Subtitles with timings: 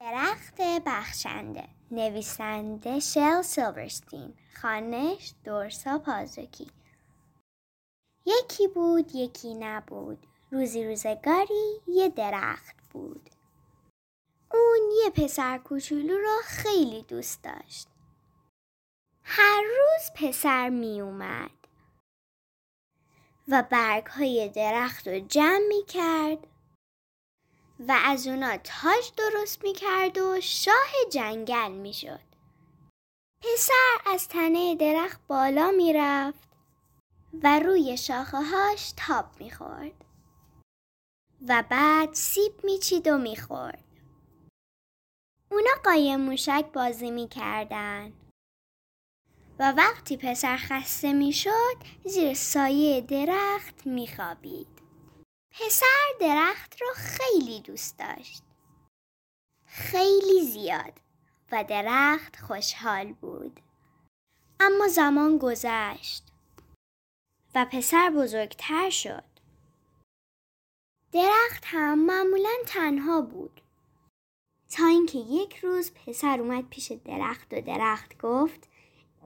[0.00, 6.70] درخت بخشنده نویسنده شل سیلورستین خانش دورسا پازوکی.
[8.26, 10.26] یکی بود یکی نبود.
[10.50, 13.30] روزی روزگاری یه درخت بود.
[14.52, 17.88] اون یه پسر کوچولو را خیلی دوست داشت.
[19.22, 21.50] هر روز پسر می اومد
[23.48, 26.46] و برگ های درخت رو جمع می کرد
[27.80, 32.20] و از اونا تاج درست می کرد و شاه جنگل می شد.
[33.42, 36.48] پسر از تنه درخت بالا می رفت
[37.42, 40.04] و روی شاخه هاش تاب می خورد.
[41.48, 43.84] و بعد سیب می چید و می خورد.
[45.50, 48.12] اونا قایم موشک بازی می کردن.
[49.58, 54.85] و وقتی پسر خسته می شد زیر سایه درخت می خوابید.
[55.60, 58.42] پسر درخت رو خیلی دوست داشت.
[59.66, 61.00] خیلی زیاد
[61.52, 63.60] و درخت خوشحال بود.
[64.60, 66.24] اما زمان گذشت
[67.54, 69.24] و پسر بزرگتر شد.
[71.12, 73.60] درخت هم معمولا تنها بود.
[74.70, 78.68] تا اینکه یک روز پسر اومد پیش درخت و درخت گفت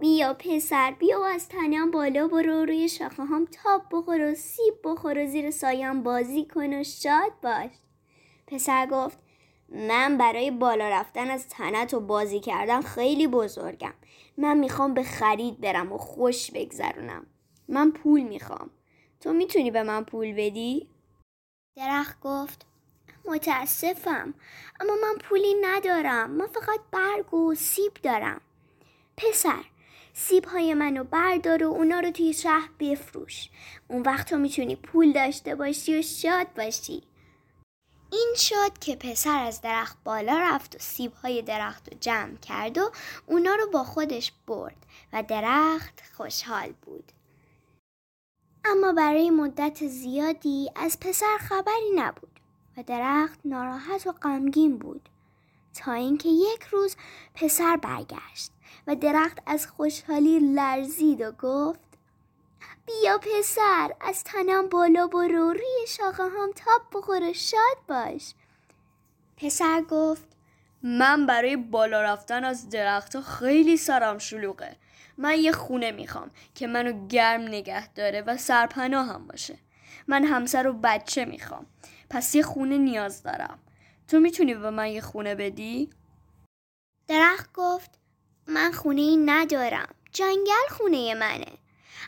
[0.00, 4.74] بیا پسر بیا و از تنم بالا برو روی شاخه هم تاب بخور و سیب
[4.84, 7.70] بخور و زیر سایم بازی کن و شاد باش.
[8.46, 9.18] پسر گفت
[9.68, 13.94] من برای بالا رفتن از تنت و بازی کردن خیلی بزرگم.
[14.36, 17.26] من می‌خوام به خرید برم و خوش بگذرونم.
[17.68, 18.70] من پول می‌خوام.
[19.20, 20.88] تو می‌تونی به من پول بدی؟
[21.76, 22.66] درخت گفت
[23.24, 24.34] متاسفم
[24.80, 26.30] اما من پولی ندارم.
[26.30, 28.40] من فقط برگ و سیب دارم.
[29.16, 29.64] پسر
[30.14, 33.48] سیب های منو بردار و اونا رو توی شهر بفروش.
[33.88, 37.02] اون وقت تو می‌تونی پول داشته باشی و شاد باشی.
[38.12, 42.78] این شد که پسر از درخت بالا رفت و سیب های درخت رو جمع کرد
[42.78, 42.90] و
[43.26, 47.12] اونا رو با خودش برد و درخت خوشحال بود.
[48.64, 52.40] اما برای مدت زیادی از پسر خبری نبود
[52.76, 55.08] و درخت ناراحت و غمگین بود.
[55.74, 56.96] تا اینکه یک روز
[57.34, 58.52] پسر برگشت.
[58.86, 61.80] و درخت از خوشحالی لرزید و گفت
[62.86, 68.34] بیا پسر از تنم بالا برو روی شاخه هم تاب بخور و شاد باش.
[69.36, 70.28] پسر گفت
[70.82, 74.76] من برای بالا رفتن از درخت خیلی سرم شلوغه.
[75.18, 79.58] من یه خونه می‌خوام که منو گرم نگه داره و سرپناه هم باشه.
[80.08, 81.66] من همسر و بچه می‌خوام.
[82.10, 83.58] پس یه خونه نیاز دارم.
[84.08, 85.90] تو می‌تونی به من یه خونه بدی؟
[87.08, 87.99] درخت گفت
[88.50, 89.94] من خونه ای ندارم.
[90.12, 91.58] جنگل خونه منه.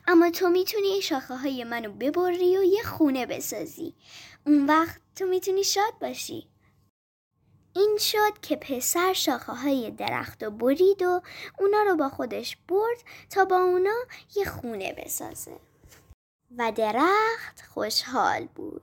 [0.06, 3.94] اما تو می‌تونی شاخه های منو ببری و یه خونه بسازی.
[4.46, 6.48] اون وقت تو می‌تونی شاد باشی.
[7.74, 11.22] این شد که پسر شاخه های درخت رو برید و
[11.58, 12.98] اونا رو با خودش برد
[13.30, 13.96] تا با اونا
[14.36, 15.60] یه خونه بسازه.
[16.58, 18.82] و درخت خوشحال بود.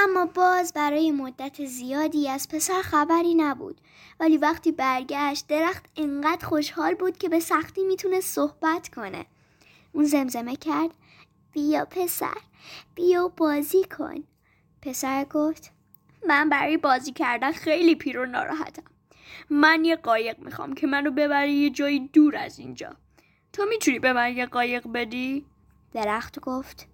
[0.00, 3.80] اما باز برای مدت زیادی از پسر خبری نبود.
[4.20, 9.26] ولی وقتی برگشت درخت انقدر خوشحال بود که به سختی می‌تونه صحبت کنه.
[9.92, 10.90] اون زمزمه کرد
[11.52, 12.36] بیا پسر
[12.94, 14.24] بیا بازی کن.
[14.82, 15.72] پسر گفت
[16.28, 18.82] من برای بازی کردن خیلی پیر و ناراحتم.
[19.50, 22.96] من یه قایق می‌خوام که منو ببری یه جایی دور از اینجا.
[23.52, 25.46] تو می‌تونی به من یه قایق بدی؟
[25.92, 26.86] درخت گفت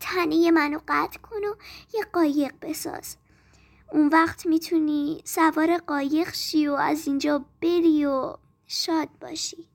[0.00, 1.54] تنه منو قطع کن و
[1.94, 3.16] یه قایق بساز.
[3.92, 8.36] اون وقت می‌تونی سوار قایق شی و از اینجا بری و
[8.66, 9.68] شاد باشی.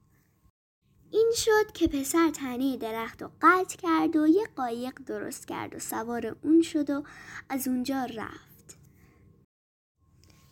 [1.10, 5.78] این شد که پسر تنه درخت رو قطع کرد و یه قایق درست کرد و
[5.78, 7.02] سوار اون شد و
[7.48, 8.78] از اونجا رفت.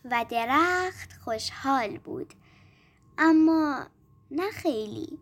[0.05, 2.33] و درخت خوشحال بود.
[3.17, 3.87] اما
[4.31, 5.19] نه خیلی.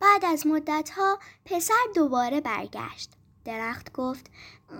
[0.00, 3.17] بعد از مدت ها پسر دوباره برگشت.
[3.48, 4.26] درخت گفت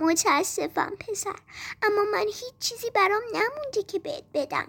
[0.00, 1.34] متاسفم پسر
[1.82, 4.66] اما من هیچ چیزی برام نمونده که بهت بدم.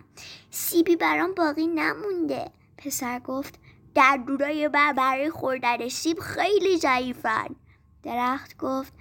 [0.51, 2.51] سیبی برام باقی نمونده.
[2.77, 3.59] پسر گفت
[3.95, 7.55] در دورای بر برای خوردن سیب خیلی ضعیفن.
[8.03, 8.93] درخت گفت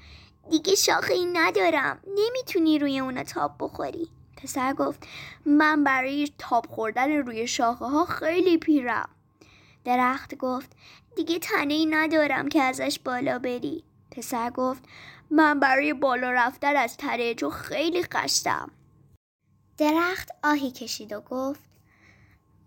[0.51, 4.09] دیگه شاخه ای ندارم نمی‌تونی روی اونا تاب بخوری.
[4.37, 5.07] پسر گفت
[5.47, 9.09] من برای تاب خوردن روی شاخه ها خیلی پیرم.
[9.85, 10.71] درخت گفت
[11.17, 13.85] دیگه تنه ای ندارم که ازش بالا بری.
[14.11, 14.83] پسر گفت
[15.31, 18.71] من برای بالا رفتن از تره تو خیلی قشتم
[19.79, 21.61] درخت آهی کشید و گفت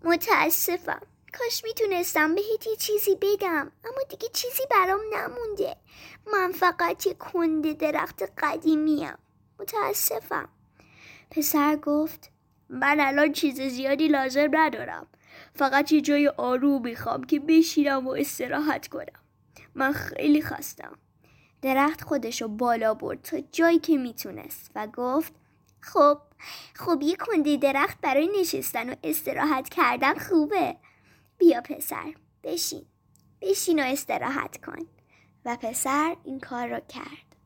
[0.04, 1.00] متاسفم.
[1.38, 5.76] کاش می‌تونستم بهت یه چیزی بدم اما دیگه چیزی برام نمونده.
[6.32, 9.14] من فقط یه کنده درخت قدیمیم.
[9.58, 10.48] متاسفم.
[11.30, 12.30] پسر گفت
[12.68, 15.06] من الان چیز زیادی لازم ندارم.
[15.54, 19.22] فقط یه جای آروم می‌خوام که بشینم و استراحت کنم.
[19.74, 20.98] من خیلی خستم.
[21.62, 25.32] درخت خودشو بالا برد تا جایی که می‌تونست و گفت
[25.80, 26.18] خب
[26.74, 30.76] خب یه کنده درخت برای نشستن و استراحت کردن خوبه.
[31.38, 32.86] بیا پسر بشین
[33.40, 34.86] بشین و استراحت کن.
[35.44, 37.36] و پسر این کار را کرد.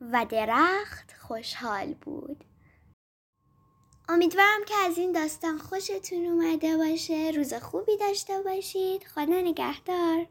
[0.00, 2.44] و درخت خوشحال بود.
[4.08, 7.32] امیدوارم که از این داستان خوشتون اومده باشه.
[7.36, 9.04] روز خوبی داشته باشید.
[9.04, 10.26] خدا نگهدار.